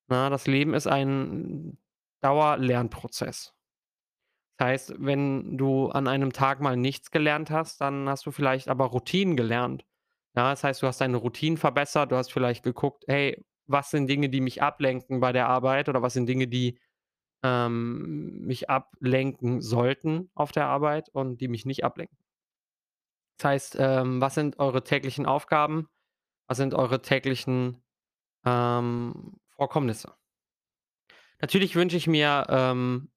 Ne, 0.08 0.30
das 0.30 0.46
Leben 0.46 0.74
ist 0.74 0.86
ein 0.86 1.78
Dauerlernprozess. 2.22 3.54
Heißt, 4.60 4.94
wenn 4.98 5.58
du 5.58 5.88
an 5.88 6.06
einem 6.06 6.32
Tag 6.32 6.60
mal 6.60 6.76
nichts 6.76 7.10
gelernt 7.10 7.50
hast, 7.50 7.80
dann 7.80 8.08
hast 8.08 8.26
du 8.26 8.30
vielleicht 8.30 8.68
aber 8.68 8.86
Routinen 8.86 9.36
gelernt. 9.36 9.84
Ja, 10.36 10.50
das 10.50 10.64
heißt, 10.64 10.82
du 10.82 10.86
hast 10.86 11.00
deine 11.00 11.18
Routinen 11.18 11.58
verbessert, 11.58 12.10
du 12.12 12.16
hast 12.16 12.32
vielleicht 12.32 12.62
geguckt: 12.64 13.04
„Hey, 13.06 13.44
was 13.66 13.90
sind 13.90 14.06
Dinge, 14.08 14.28
die 14.30 14.40
mich 14.40 14.62
ablenken 14.62 15.20
bei 15.20 15.32
der 15.32 15.48
Arbeit 15.48 15.88
oder 15.88 16.00
was 16.02 16.14
sind 16.14 16.26
Dinge, 16.26 16.48
die, 16.48 16.78
ähm, 17.44 18.40
mich 18.46 18.70
ablenken 18.70 19.60
sollten 19.62 20.30
auf 20.34 20.52
der 20.52 20.66
Arbeit 20.66 21.10
und 21.10 21.40
die 21.40 21.48
mich 21.48 21.66
nicht 21.66 21.84
ablenken?“ 21.84 22.18
Das 23.38 23.44
heißt, 23.50 23.76
ähm, 23.78 24.20
was 24.20 24.34
sind 24.34 24.58
eure 24.58 24.84
täglichen 24.84 25.26
Aufgaben? 25.26 25.88
Was 26.48 26.58
sind 26.58 26.74
eure 26.74 27.02
täglichen, 27.02 27.82
ähm, 28.46 29.34
Vorkommnisse? 29.56 30.14
Natürlich 31.40 31.74
wünsche 31.76 31.96
ich 31.96 32.06
mir, 32.06 32.46
ähm, 32.48 33.10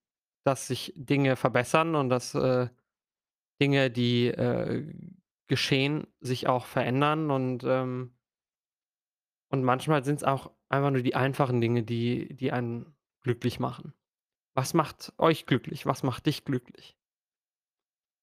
dass 0.44 0.68
sich 0.68 0.94
Dinge 0.96 1.36
verbessern 1.36 1.96
und 1.96 2.10
dass, 2.10 2.34
äh, 2.36 2.68
Dinge, 3.62 3.92
die, 3.92 4.28
äh, 4.30 4.94
geschehen, 5.48 6.08
sich 6.20 6.48
auch 6.48 6.66
verändern 6.66 7.32
und, 7.32 7.64
ähm 7.64 8.16
und 9.50 9.64
manchmal 9.64 10.04
sind's 10.04 10.24
auch 10.24 10.52
einfach 10.70 10.92
nur 10.92 11.02
die 11.02 11.16
einfachen 11.16 11.62
Dinge, 11.62 11.84
die 11.84 12.34
die 12.36 12.52
einen 12.52 12.96
glücklich 13.22 13.60
machen. 13.60 13.94
Was 14.54 14.74
macht 14.74 15.14
euch 15.18 15.46
glücklich? 15.46 15.86
Was 15.86 16.04
macht 16.04 16.26
dich 16.26 16.46
glücklich? 16.46 16.98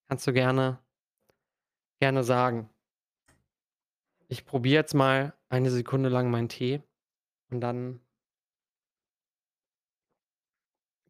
Kannst 0.07 0.27
du 0.27 0.33
gerne 0.33 0.83
gerne 2.03 2.25
sagen. 2.25 2.69
Ich 4.27 4.45
probiere 4.45 4.75
jetzt 4.75 4.93
mal 4.93 5.33
eine 5.47 5.71
Sekunde 5.71 6.09
lang 6.09 6.29
meinen 6.29 6.49
Tee 6.49 6.81
und 7.49 7.61
dann 7.61 8.01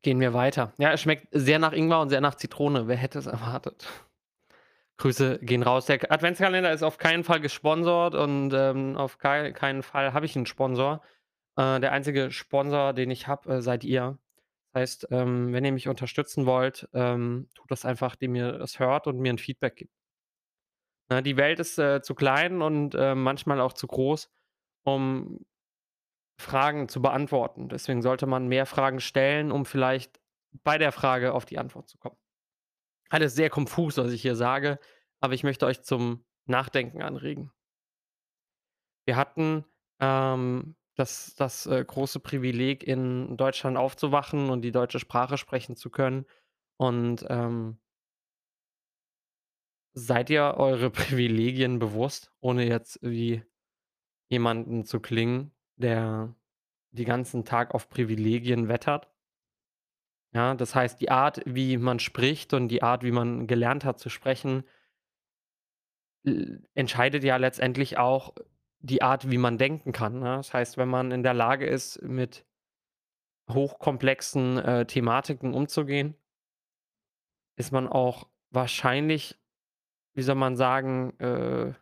gehen 0.03 0.19
wir 0.19 0.35
weiter. 0.35 0.71
Ja, 0.77 0.91
es 0.91 1.01
schmeckt 1.01 1.29
sehr 1.31 1.57
nach 1.57 1.73
Ingwer 1.73 1.99
und 1.99 2.09
sehr 2.09 2.21
nach 2.21 2.35
Zitrone. 2.35 2.87
Wer 2.87 2.97
hätte 2.97 3.17
es 3.17 3.25
erwartet? 3.25 3.87
Grüße 4.99 5.39
gehen 5.41 5.63
raus. 5.63 5.85
Der 5.87 6.11
Adventskalender 6.11 6.71
ist 6.71 6.83
auf 6.83 6.97
keinen 6.97 7.23
Fall 7.23 7.39
gesponsert 7.41 8.13
und, 8.15 8.53
ähm, 8.53 8.95
auf 8.95 9.17
kei 9.17 9.51
keinen 9.51 9.81
Fall 9.81 10.13
habe 10.13 10.25
ich 10.25 10.35
'n 10.35 10.45
Sponsor. 10.45 11.01
Äh, 11.57 11.79
der 11.79 11.91
einzige 11.91 12.31
Sponsor, 12.31 12.93
den 12.93 13.09
ich 13.11 13.27
habe, 13.27 13.55
äh, 13.55 13.61
seid 13.61 13.83
ihr. 13.83 14.19
Heißt, 14.75 15.07
ähm, 15.11 15.53
wenn 15.53 15.65
ihr 15.65 15.71
mich 15.73 15.87
unterstützen 15.89 16.45
wollt, 16.47 16.89
ähm, 16.93 17.49
tut 17.55 17.71
das 17.71 17.85
einfach, 17.85 18.15
indem 18.15 18.35
ihr 18.35 18.61
es 18.61 18.79
hört 18.79 19.07
und 19.07 19.19
mir 19.19 19.31
'n 19.33 19.37
Feedback 19.39 19.75
gibt. 19.77 19.89
Ne, 21.11 21.21
die 21.21 21.37
Welt 21.37 21.59
ist, 21.59 21.77
äh, 21.79 22.01
zu 22.01 22.15
klein 22.15 22.61
und, 22.61 22.95
äh, 22.95 23.15
manchmal 23.15 23.59
auch 23.59 23.73
zu 23.73 23.87
groß, 23.87 24.29
um 24.83 25.45
Fragen 26.39 26.89
zu 26.89 27.01
beantworten. 27.01 27.69
Deswegen 27.69 28.01
sollte 28.01 28.27
man 28.27 28.47
mehr 28.47 28.65
Fragen 28.67 28.99
stellen, 29.01 29.51
um 29.51 29.65
vielleicht 29.65 30.21
bei 30.63 30.77
der 30.77 30.91
Frage 30.93 31.33
auf 31.33 31.45
die 31.45 31.59
Antwort 31.59 31.89
zu 31.89 31.97
kommen. 31.99 32.17
Alles 33.13 33.35
sehr 33.35 33.51
konfus, 33.51 33.97
was 33.97 34.11
ich 34.11 34.23
hier 34.23 34.35
sage, 34.35 34.79
aber 35.19 35.35
ich 35.35 35.43
möchte 35.43 35.67
euch 35.67 35.83
zum 35.83 36.25
Nachdenken 36.47 37.03
anregen. 37.03 37.51
Wir 39.05 39.17
hatten, 39.17 39.65
ähm, 39.99 40.75
das 40.95 41.35
das, 41.35 41.67
äh, 41.67 41.85
große 41.85 42.19
Privileg, 42.21 42.83
in 42.83 43.37
Deutschland 43.37 43.77
aufzuwachen 43.77 44.49
und 44.49 44.63
die 44.63 44.71
deutsche 44.71 44.97
Sprache 44.97 45.37
sprechen 45.37 45.75
zu 45.75 45.91
können 45.91 46.25
und, 46.77 47.23
ähm 47.29 47.77
seid 49.93 50.31
ihr 50.31 50.55
eure 50.57 50.89
Privilegien 50.89 51.77
bewusst, 51.77 52.31
ohne 52.39 52.65
jetzt 52.67 52.97
wie 53.03 53.43
jemanden 54.27 54.85
zu 54.85 54.99
klingen, 54.99 55.51
der 55.75 56.35
die 56.89 57.05
ganzen 57.05 57.45
Tag 57.45 57.75
auf 57.75 57.89
Privilegien 57.89 58.69
wettert? 58.69 59.12
Ja, 60.35 60.55
das 60.55 60.73
heißt, 60.73 60.99
die 60.99 61.11
Art, 61.11 61.41
wie 61.45 61.77
man 61.77 61.99
spricht 61.99 62.53
und 62.53 62.67
die 62.69 62.81
Art, 62.81 63.03
wie 63.03 63.11
man 63.11 63.45
gelernt 63.45 63.85
hat 63.85 63.99
zu 63.99 64.09
sprechen 64.09 64.63
entscheidet 66.75 67.23
ja 67.23 67.37
letztendlich 67.37 67.97
auch 67.97 68.33
die 68.79 69.01
Art, 69.01 69.29
wie 69.29 69.37
man 69.37 69.57
denken 69.57 69.91
kann, 69.91 70.19
ne? 70.19 70.37
Das 70.37 70.53
heißt, 70.53 70.77
wenn 70.77 70.89
man 70.89 71.11
in 71.11 71.23
der 71.23 71.33
Lage 71.33 71.65
ist, 71.65 72.01
mit 72.01 72.43
hochkomplexen, 73.51 74.57
äh, 74.57 74.85
Thematiken 74.85 75.53
umzugehen 75.53 76.15
ist 77.59 77.71
man 77.71 77.87
auch 77.87 78.27
wahrscheinlich, 78.49 79.37
wie 80.15 80.23
soll 80.23 80.35
man 80.35 80.57
sagen, 80.57 81.19
äh 81.19 81.73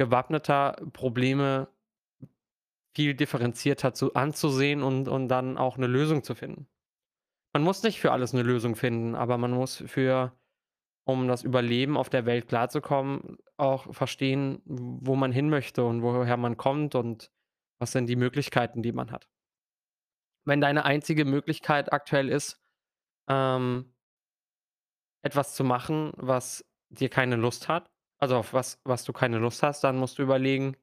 gewappneter, 0.00 0.76
Probleme 0.92 1.68
viel 2.96 3.14
differenzierter 3.14 3.92
zu 3.94 4.14
anzusehen 4.14 4.82
und 4.82 5.08
und 5.08 5.28
dann 5.28 5.58
auch 5.58 5.76
'ne 5.76 5.86
Lösung 5.86 6.22
zu 6.24 6.34
finden. 6.34 6.68
Man 7.54 7.62
muss 7.62 7.82
nicht 7.82 8.00
für 8.00 8.12
alles 8.12 8.32
'ne 8.32 8.42
Lösung 8.42 8.76
finden, 8.76 9.14
aber 9.14 9.38
man 9.38 9.52
muss 9.52 9.82
für 9.86 10.32
um 11.04 11.28
das 11.28 11.44
Überleben 11.44 11.96
auf 11.96 12.10
der 12.10 12.26
Welt 12.26 12.48
klarzukommen, 12.48 13.38
auch 13.58 13.94
verstehen, 13.94 14.62
wo 14.66 15.16
man 15.16 15.32
hin 15.32 15.50
möchte 15.50 15.84
und 15.84 16.02
woher 16.02 16.36
man 16.38 16.56
kommt 16.58 16.94
und 16.94 17.32
was 17.80 17.92
sind 17.92 18.06
die 18.08 18.16
Möglichkeiten, 18.16 18.82
die 18.82 18.92
man 18.92 19.12
hat. 19.12 19.26
Wenn 20.46 20.60
deine 20.60 20.84
einzige 20.84 21.24
Möglichkeit 21.24 21.92
aktuell 21.92 22.28
ist, 22.28 22.60
ähm 23.28 23.92
etwas 25.24 25.54
zu 25.54 25.64
machen, 25.64 26.12
was 26.16 26.64
dir 26.90 27.08
keine 27.08 27.36
Lust 27.36 27.68
hat, 27.68 27.90
also 28.18 28.36
auf 28.36 28.52
was 28.52 28.80
was 28.84 29.04
du 29.04 29.12
keine 29.12 29.38
Lust 29.38 29.62
hast, 29.62 29.82
dann 29.84 29.96
musst 29.98 30.18
du 30.18 30.22
überlegen 30.22 30.76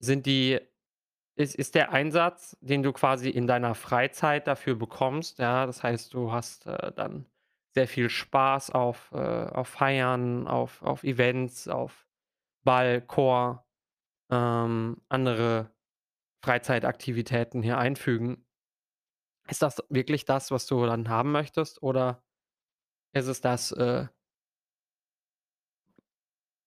sind 0.00 0.26
die 0.26 0.60
ist 1.36 1.54
ist 1.54 1.74
der 1.74 1.92
Einsatz, 1.92 2.56
den 2.60 2.82
du 2.82 2.92
quasi 2.92 3.30
in 3.30 3.46
deiner 3.46 3.74
Freizeit 3.74 4.46
dafür 4.46 4.74
bekommst, 4.76 5.38
ja, 5.38 5.66
das 5.66 5.82
heißt, 5.82 6.14
du 6.14 6.32
hast, 6.32 6.66
äh, 6.66 6.92
dann 6.92 7.26
sehr 7.74 7.88
viel 7.88 8.08
Spaß 8.10 8.70
auf, 8.70 9.10
äh 9.12 9.18
auf 9.18 9.68
Feiern, 9.68 10.46
auf 10.48 10.82
auf 10.82 11.04
Events, 11.04 11.68
auf 11.68 12.06
Ball, 12.64 13.02
Chor, 13.02 13.66
ähm, 14.32 15.02
andere 15.10 15.72
Freizeitaktivitäten 16.44 17.62
hier 17.62 17.78
einfügen. 17.78 18.44
Ist 19.48 19.62
das 19.62 19.82
wirklich 19.88 20.24
das, 20.24 20.50
was 20.50 20.66
du 20.66 20.84
dann 20.86 21.08
haben 21.08 21.30
möchtest 21.32 21.82
oder 21.82 22.22
ist 23.14 23.26
es 23.28 23.40
das, 23.42 23.72
äh 23.72 24.06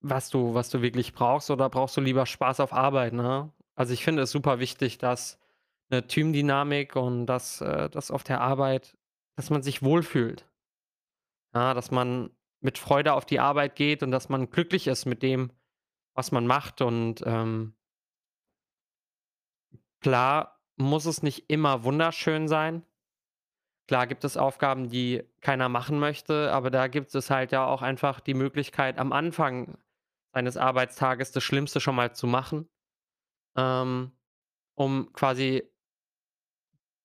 was 0.02 0.30
du 0.30 0.54
was 0.54 0.70
du 0.70 0.82
wirklich 0.82 1.14
brauchst 1.14 1.50
oder 1.52 1.70
brauchst 1.70 1.98
du 1.98 2.02
lieber 2.02 2.26
Spaß 2.26 2.60
auf 2.62 2.74
Arbeit, 2.74 3.14
ne? 3.14 3.52
Also, 3.80 3.94
ich 3.94 4.04
finde 4.04 4.24
es 4.24 4.32
super 4.32 4.60
wichtig, 4.60 4.98
dass 4.98 5.40
'ne 5.90 6.06
Teamdynamik 6.06 6.98
und 6.98 7.28
dass, 7.28 7.62
äh 7.62 7.90
dass 7.90 8.12
auf 8.12 8.24
der 8.26 8.42
Arbeit 8.42 8.98
dass 9.38 9.50
man 9.50 9.64
sich 9.64 9.82
wohlfühlt. 9.82 10.50
Ja, 11.56 11.74
dass 11.74 11.90
man 11.92 12.30
mit 12.62 12.78
Freude 12.78 13.14
auf 13.14 13.26
die 13.26 13.40
Arbeit 13.40 13.76
geht 13.76 14.04
und 14.04 14.12
dass 14.12 14.30
man 14.30 14.50
glücklich 14.50 14.88
ist 14.88 15.06
mit 15.06 15.24
dem, 15.24 15.52
was 16.16 16.32
man 16.32 16.46
macht 16.48 16.82
und, 16.82 17.24
ähm 17.26 17.74
klar 20.02 20.60
muss 20.78 21.06
es 21.06 21.24
nicht 21.24 21.50
immer 21.50 21.84
wunderschön 21.84 22.48
sein. 22.48 22.84
Klar 23.90 24.06
gibt 24.06 24.24
es 24.24 24.38
Aufgaben, 24.38 24.88
die 24.90 25.24
keiner 25.42 25.68
machen 25.68 25.98
möchte, 25.98 26.52
aber 26.54 26.70
da 26.70 26.86
gibt 26.86 27.16
es 27.16 27.32
halt 27.32 27.52
ja 27.52 27.66
auch 27.66 27.82
einfach 27.82 28.20
die 28.20 28.36
Möglichkeit, 28.36 29.00
am 29.00 29.12
Anfang 29.12 29.80
seines 30.32 30.58
Arbeitstages 30.58 31.32
das 31.32 31.44
Schlimmste 31.44 31.80
schon 31.80 31.96
mal 31.96 32.14
zu 32.14 32.28
machen, 32.28 32.70
ähm, 33.58 34.12
um 34.76 35.12
quasi 35.14 35.64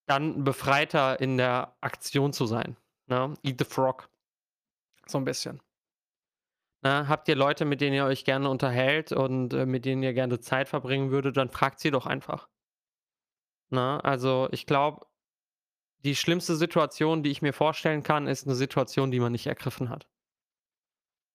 dann 0.09 0.45
befreiter 0.45 1.19
in 1.21 1.39
der 1.39 1.77
Aktion 1.81 2.33
zu 2.33 2.45
sein, 2.47 2.77
ne? 3.07 3.35
Eat 3.43 3.59
the 3.59 3.65
frog, 3.65 4.09
so 5.07 5.19
'n 5.19 5.25
bisschen. 5.25 5.61
Ne, 6.83 7.09
habt 7.09 7.29
ihr 7.29 7.35
Leute, 7.37 7.65
mit 7.65 7.81
denen 7.81 7.95
ihr 7.95 8.05
euch 8.05 8.25
gerne 8.27 8.51
unterhält 8.51 9.11
und, 9.13 9.55
äh, 9.55 9.65
mit 9.65 9.87
denen 9.87 10.03
ihr 10.03 10.13
gerne 10.13 10.39
Zeit 10.41 10.69
verbringen 10.69 11.11
würdet, 11.11 11.37
dann 11.39 11.49
fragt 11.49 11.81
sie 11.81 11.91
doch 11.91 12.05
einfach. 12.07 12.47
Ne, 13.73 14.01
also, 14.05 14.49
ich 14.53 14.67
glaube, 14.67 15.07
die 16.05 16.17
schlimmste 16.17 16.57
Situation, 16.57 17.23
die 17.23 17.31
ich 17.31 17.43
mir 17.43 17.53
vorstellen 17.55 18.03
kann, 18.05 18.27
ist 18.29 18.47
'ne 18.47 18.55
Situation, 18.57 19.11
die 19.13 19.21
man 19.21 19.33
nicht 19.33 19.47
ergriffen 19.47 19.91
hat. 19.91 20.07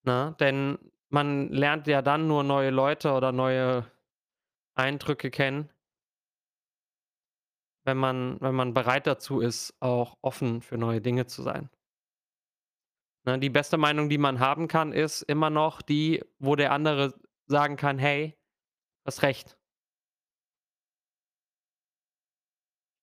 Ne, 0.06 0.36
denn 0.40 0.78
man 1.10 1.50
lernt 1.50 1.88
ja 1.88 2.02
dann 2.02 2.28
nur 2.28 2.44
neue 2.44 2.70
Leute 2.70 3.12
oder 3.12 3.32
neue 3.32 3.86
Eindrücke 4.80 5.32
kennen 5.32 5.70
wenn 7.88 7.98
man 7.98 8.38
wenn 8.42 8.56
man 8.56 8.74
bereit 8.74 9.08
dazu 9.08 9.40
ist, 9.40 9.74
auch 9.80 10.18
offen 10.22 10.62
für 10.62 10.78
neue 10.78 11.02
Dinge 11.02 11.28
zu 11.28 11.42
sein. 11.44 11.70
Ne, 13.26 13.38
die 13.40 13.50
beste 13.50 13.78
Meinung, 13.78 14.10
die 14.10 14.18
man 14.18 14.40
haben 14.40 14.68
kann, 14.68 14.94
ist 14.94 15.22
immer 15.24 15.50
noch 15.50 15.82
die, 15.82 16.24
wo 16.40 16.56
der 16.56 16.72
andere 16.72 17.14
sagen 17.48 17.76
kann: 17.76 17.98
„Hey, 18.00 18.38
hast 19.06 19.24
recht.“ 19.24 19.58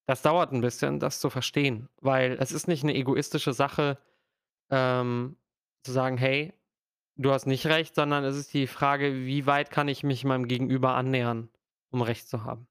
Das 0.09 0.23
dauert 0.23 0.53
'n 0.53 0.61
bisschen, 0.61 1.01
das 1.01 1.19
zu 1.21 1.31
verstehen, 1.31 1.89
weil 2.01 2.37
es 2.41 2.53
ist 2.53 2.69
nicht 2.69 2.85
'ne 2.85 2.95
egoistische 2.95 3.53
Sache, 3.53 3.99
ähm, 4.71 5.37
zu 5.85 5.93
sagen: 5.93 6.19
„Hey, 6.19 6.55
du 7.17 7.33
hast 7.33 7.47
nicht 7.47 7.67
recht“, 7.67 7.95
sondern 7.97 8.25
es 8.25 8.37
ist 8.37 8.55
die 8.55 8.67
Frage: 8.69 9.15
„Wie 9.27 9.47
weit 9.47 9.71
kann 9.71 9.89
ich 9.89 10.05
mich 10.05 10.25
meinem 10.25 10.49
Gegenüber 10.49 10.95
annähern, 10.97 11.51
um 11.91 12.03
recht 12.03 12.29
zu 12.29 12.45
haben?“ 12.45 12.67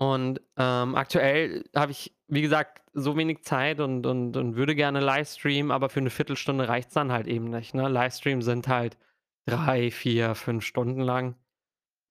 Und, 0.00 0.40
ähm, 0.56 0.94
aktuell 0.94 1.64
habe 1.76 1.92
ich, 1.92 2.14
wie 2.28 2.42
gesagt, 2.42 2.82
so 2.94 3.16
wenig 3.16 3.42
Zeit 3.42 3.80
und 3.80 4.04
und 4.06 4.36
und 4.36 4.56
würde 4.56 4.74
gerne 4.74 5.00
Livestreamen, 5.00 5.70
aber 5.70 5.88
für 5.88 6.00
'ne 6.00 6.10
Viertelstunde 6.10 6.68
reicht's 6.68 6.94
dann 6.94 7.12
halt 7.12 7.26
eben 7.26 7.50
nicht, 7.50 7.74
ne? 7.74 7.88
Livestreams 7.88 8.44
sind 8.44 8.68
halt 8.68 8.98
3, 9.46 9.90
4, 9.90 10.34
5 10.34 10.64
Stunden 10.64 11.00
lang. 11.00 11.36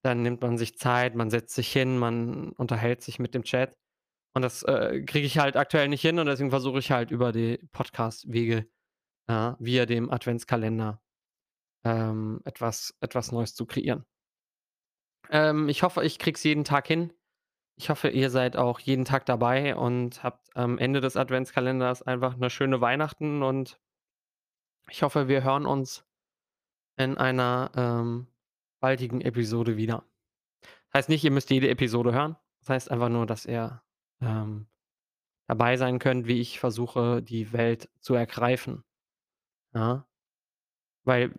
Dann 0.04 0.24
nimmt 0.24 0.42
man 0.42 0.58
sich 0.58 0.78
Zeit, 0.78 1.16
man 1.16 1.30
setzt 1.32 1.56
sich 1.56 1.72
hin, 1.72 1.98
man 2.00 2.52
unterhält 2.54 3.02
sich 3.04 3.20
mit 3.20 3.36
dem 3.36 3.44
Chat. 3.44 3.78
Und 4.36 4.44
das, 4.44 4.64
äh, 4.64 5.02
kriege 5.04 5.28
ich 5.28 5.40
halt 5.40 5.58
aktuell 5.58 5.90
nicht 5.90 6.02
hin 6.02 6.20
und 6.20 6.28
deswegen 6.28 6.52
versuche 6.52 6.80
ich 6.80 6.92
halt 6.92 7.12
über 7.12 7.32
die 7.34 7.60
Podcast-Wege, 7.74 8.68
ja, 9.30 9.58
via 9.60 9.86
dem 9.88 10.12
Adventskalender, 10.12 11.02
ähm, 11.86 12.42
etwas 12.46 12.96
etwas 13.02 13.32
Neues 13.34 13.56
zu 13.56 13.66
kreieren. 13.68 14.06
Ähm, 15.30 15.70
ich 15.70 15.84
hoffe, 15.84 16.04
ich 16.04 16.20
kriege 16.20 16.36
es 16.36 16.44
jeden 16.44 16.64
Tag 16.64 16.88
hin. 16.88 17.14
Ich 17.78 17.90
hoffe, 17.90 18.10
ihr 18.10 18.30
seid 18.30 18.58
auch 18.58 18.80
jeden 18.80 19.06
Tag 19.06 19.26
dabei 19.26 19.76
und 19.76 20.24
habt 20.24 20.56
am 20.56 20.78
Ende 20.78 21.02
des 21.02 21.18
Adventskalenders 21.18 22.04
einfach 22.04 22.38
'ne 22.38 22.50
schöne 22.50 22.82
Weihnachten 22.82 23.44
und 23.44 23.80
ich 24.90 25.04
hoffe, 25.04 25.28
wir 25.28 25.44
hören 25.44 25.66
uns 25.66 26.06
in 26.98 27.18
einer, 27.18 27.72
ähm, 27.76 28.28
baldigen 28.82 29.22
Episode 29.22 29.78
wieder. 29.78 30.06
Heißt 30.94 31.10
nicht, 31.10 31.24
ihr 31.24 31.32
müsst 31.32 31.50
jede 31.52 31.70
Episode 31.70 32.14
hören. 32.14 32.38
Das 32.62 32.70
heißt 32.70 32.92
einfach 32.92 33.10
nur, 33.10 33.26
dass 33.26 33.46
ihr, 33.46 33.82
ähm, 34.22 34.68
dabei 35.48 35.78
sein 35.78 36.00
könnt, 36.00 36.28
wie 36.28 36.42
ich 36.42 36.60
versuche, 36.60 37.22
die 37.24 37.54
Welt 37.54 37.90
zu 38.00 38.16
ergreifen, 38.16 38.84
ja? 39.74 40.08
Weil 41.06 41.34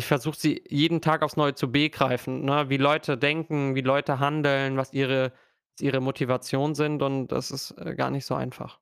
ich 0.00 0.06
versuche 0.06 0.36
sie 0.38 0.64
jeden 0.68 1.00
Tag 1.02 1.22
aufs 1.22 1.36
Neue 1.36 1.54
zu 1.54 1.70
begreifen, 1.70 2.44
ne, 2.44 2.70
wie 2.70 2.78
Leute 2.78 3.18
denken, 3.18 3.74
wie 3.74 3.82
Leute 3.82 4.18
handeln, 4.18 4.76
was 4.76 4.92
ihre 4.92 5.32
was 5.78 5.82
ihre 5.84 6.00
Motivationen 6.00 6.74
sind 6.74 7.02
und 7.02 7.28
das 7.28 7.50
ist, 7.52 7.70
äh, 7.78 7.94
gar 7.94 8.10
nicht 8.10 8.26
so 8.26 8.34
einfach. 8.34 8.80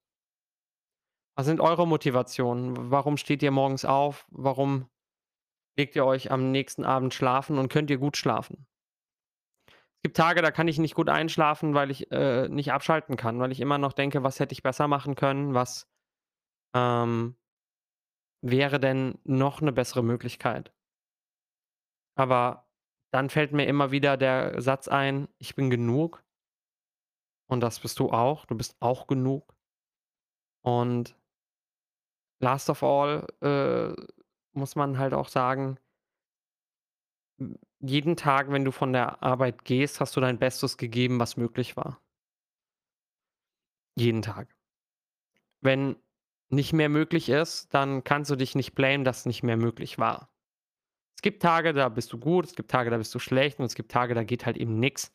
Was 1.38 1.46
sind 1.46 1.60
eure 1.60 1.86
Motivationen? 1.86 2.90
Warum 2.90 3.16
steht 3.16 3.44
ihr 3.44 3.52
morgens 3.52 3.84
auf? 3.84 4.26
Warum 4.32 4.88
legt 5.78 5.96
ihr 5.96 6.06
euch 6.06 6.32
am 6.32 6.52
nächsten 6.52 6.84
Abend 6.84 7.14
schlafen 7.14 7.58
und 7.58 7.68
könnt 7.70 7.90
ihr 7.90 7.98
gut 7.98 8.16
schlafen? 8.16 8.66
Es 9.98 10.02
gibt 10.02 10.16
Tage, 10.16 10.42
da 10.42 10.52
kann 10.52 10.68
ich 10.68 10.78
nicht 10.78 10.94
gut 10.94 11.08
einschlafen, 11.08 11.74
weil 11.74 11.90
ich, 11.90 12.10
äh, 12.12 12.48
nicht 12.48 12.72
abschalten 12.72 13.16
kann, 13.16 13.40
weil 13.40 13.50
ich 13.50 13.58
immer 13.60 13.78
noch 13.78 13.92
denke: 13.92 14.22
„Was 14.22 14.38
hätte 14.38 14.52
ich 14.52 14.62
besser 14.62 14.86
machen 14.86 15.16
können? 15.16 15.54
Was, 15.54 15.88
ähm“ 16.74 17.36
„wäre 18.44 18.78
denn 18.78 19.18
noch 19.24 19.60
'ne 19.60 19.72
bessere 19.72 20.04
Möglichkeit?“ 20.04 20.72
Aber 22.18 22.66
dann 23.12 23.30
fällt 23.30 23.52
mir 23.52 23.66
immer 23.66 23.90
wieder 23.90 24.16
der 24.16 24.60
Satz 24.60 24.88
ein: 24.88 25.28
„Ich 25.38 25.54
bin 25.54 25.70
genug.“ 25.70 26.22
Und 27.46 27.60
das 27.60 27.80
bist 27.80 27.98
du 28.00 28.10
auch. 28.10 28.44
Du 28.46 28.56
bist 28.56 28.76
auch 28.80 29.06
genug. 29.06 29.54
Und 30.62 31.16
last 32.40 32.68
of 32.70 32.82
all, 32.82 33.26
äh, 33.40 33.94
muss 34.52 34.76
man 34.76 34.98
halt 34.98 35.14
auch 35.14 35.28
sagen 35.28 35.78
jeden 37.80 38.16
Tag, 38.16 38.50
wenn 38.50 38.64
du 38.64 38.72
von 38.72 38.92
der 38.92 39.22
Arbeit 39.22 39.64
gehst, 39.64 40.00
hast 40.00 40.16
du 40.16 40.20
dein 40.20 40.38
Bestes 40.38 40.76
gegeben, 40.76 41.20
was 41.20 41.36
möglich 41.36 41.76
war. 41.76 42.00
Jeden 43.96 44.22
Tag. 44.22 44.48
Wenn 45.60 45.96
nicht 46.50 46.72
mehr 46.72 46.88
möglich 46.88 47.28
ist, 47.28 47.72
dann 47.74 48.04
kannst 48.04 48.30
du 48.30 48.36
dich 48.36 48.54
nicht 48.54 48.74
blamen, 48.74 49.04
dass 49.04 49.26
nicht 49.26 49.42
mehr 49.42 49.56
möglich 49.56 49.98
war. 49.98 50.30
Es 51.18 51.22
gibt 51.22 51.42
Tage, 51.42 51.72
da 51.72 51.88
bist 51.88 52.12
du 52.12 52.18
gut, 52.18 52.44
es 52.44 52.54
gibt 52.54 52.70
Tage, 52.70 52.90
da 52.90 52.96
bist 52.96 53.12
du 53.12 53.18
schlecht 53.18 53.58
und 53.58 53.64
es 53.64 53.74
gibt 53.74 53.90
Tage, 53.90 54.14
da 54.14 54.22
geht 54.22 54.46
halt 54.46 54.56
eben 54.56 54.78
nix. 54.78 55.12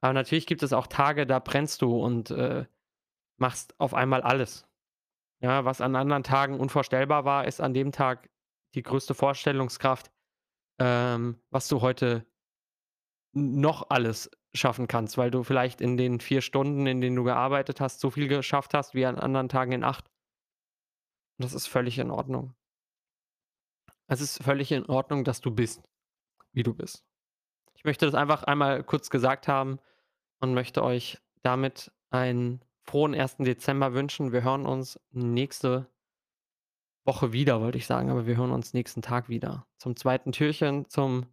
Aber 0.00 0.12
natürlich 0.12 0.46
gibt 0.46 0.62
es 0.62 0.72
auch 0.72 0.86
Tage, 0.86 1.26
da 1.26 1.40
brennst 1.40 1.82
du 1.82 2.00
und, 2.00 2.30
äh, 2.30 2.64
machst 3.40 3.74
auf 3.80 3.92
einmal 3.92 4.22
alles. 4.22 4.68
Ja, 5.42 5.64
was 5.64 5.80
an 5.80 5.96
anderen 5.96 6.22
Tagen 6.22 6.60
unvorstellbar 6.60 7.24
war, 7.24 7.48
ist 7.48 7.60
an 7.60 7.74
dem 7.74 7.90
Tag 7.90 8.30
die 8.76 8.84
größte 8.84 9.14
Vorstellungskraft, 9.14 10.12
ähm, 10.78 11.42
was 11.50 11.66
du 11.66 11.80
heute 11.80 12.24
noch 13.34 13.90
alles 13.90 14.30
schaffen 14.54 14.86
kannst, 14.86 15.18
weil 15.18 15.32
du 15.32 15.42
vielleicht 15.42 15.80
in 15.80 15.96
den 15.96 16.20
4 16.20 16.40
Stunden, 16.40 16.86
in 16.86 17.00
denen 17.00 17.16
du 17.16 17.24
gearbeitet 17.24 17.80
hast, 17.80 17.98
so 17.98 18.10
viel 18.10 18.28
geschafft 18.28 18.74
hast 18.74 18.94
wie 18.94 19.06
an 19.06 19.18
anderen 19.18 19.48
Tagen 19.48 19.72
in 19.72 19.82
8. 19.82 20.08
Das 21.38 21.52
ist 21.52 21.66
völlig 21.66 21.98
in 21.98 22.12
Ordnung. 22.12 22.54
Es 24.12 24.20
ist 24.20 24.42
völlig 24.42 24.70
in 24.72 24.84
Ordnung, 24.84 25.24
dass 25.24 25.40
du 25.40 25.50
bist, 25.50 25.88
wie 26.52 26.62
du 26.62 26.74
bist. 26.74 27.02
Ich 27.74 27.84
möchte 27.84 28.04
das 28.04 28.14
einfach 28.14 28.42
einmal 28.42 28.84
kurz 28.84 29.08
gesagt 29.08 29.48
haben 29.48 29.78
und 30.38 30.52
möchte 30.52 30.84
euch 30.84 31.16
damit 31.40 31.90
einen 32.10 32.60
frohen 32.82 33.14
1. 33.14 33.38
Dezember 33.38 33.94
wünschen. 33.94 34.30
Wir 34.30 34.44
hören 34.44 34.66
uns 34.66 35.00
nächste 35.12 35.90
Woche 37.06 37.32
wieder, 37.32 37.62
wollte 37.62 37.78
ich 37.78 37.86
sagen, 37.86 38.10
aber 38.10 38.26
wir 38.26 38.36
hören 38.36 38.50
uns 38.50 38.74
nächsten 38.74 39.00
Tag 39.00 39.30
wieder 39.30 39.66
zum 39.78 39.96
2. 39.96 40.18
Türchen, 40.30 40.90
zum 40.90 41.24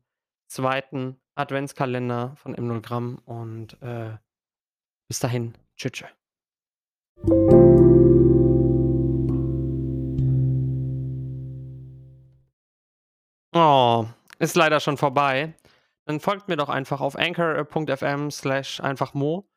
2. 0.47 1.15
Adventskalender 1.35 2.37
von 2.37 2.55
Emnogramm 2.55 3.17
und, 3.25 3.73
äh, 3.81 4.15
bis 5.09 5.19
dahin. 5.19 5.53
Tschü, 5.75 5.89
Oh, 13.53 14.05
ist 14.37 14.55
leider 14.55 14.79
schon 14.79 14.97
vorbei. 14.97 15.53
Dann 16.05 16.19
folgt 16.19 16.47
mir 16.49 16.55
doch 16.57 16.69
einfach 16.69 17.01
auf 17.01 17.15
Anchor, 17.17 17.55
äh, 17.55 17.65
.fm/einfach-mo 17.65 19.47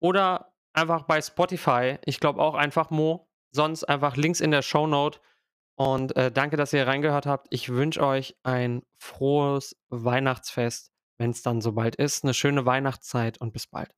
oder 0.00 0.52
einfach 0.74 1.02
bei 1.04 1.20
Spotify. 1.22 1.98
Ich 2.04 2.20
glaube 2.20 2.40
auch 2.42 2.54
einfach 2.54 2.90
Mo, 2.90 3.28
sonst 3.52 3.84
einfach 3.84 4.16
Links 4.16 4.40
in 4.40 4.50
der 4.50 4.62
Shownote 4.62 5.20
und, 5.76 6.16
äh, 6.16 6.30
danke, 6.32 6.56
dass 6.56 6.72
ihr 6.74 6.86
reingehört 6.86 7.26
habt. 7.26 7.48
Ich 7.50 7.70
wünsche 7.70 8.04
euch 8.06 8.36
ein 8.44 8.82
frohes 8.98 9.76
Weihnachtsfest, 9.90 10.92
wenn's 11.18 11.42
dann 11.42 11.60
so 11.62 11.72
bald 11.72 11.96
ist, 11.96 12.24
'ne 12.24 12.34
schöne 12.34 12.66
Weihnachtszeit 12.66 13.38
und 13.40 13.52
bis 13.52 13.66
bald. 13.68 13.92